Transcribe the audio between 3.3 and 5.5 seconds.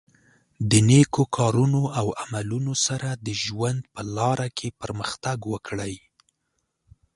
ژوند په لاره کې پرمختګ